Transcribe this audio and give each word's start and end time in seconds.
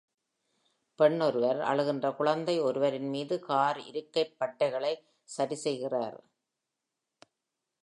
பெண் 0.99 1.19
ஒருவர், 1.19 1.59
அழுகின்ற 1.61 2.11
குழந்தை 2.15 2.61
ஒருவரின்மீது 2.61 3.39
கார் 3.39 3.79
இருக்கைப் 3.85 4.35
பட்டைகளைச் 4.39 5.05
சரிசெய்கிறார். 5.29 6.19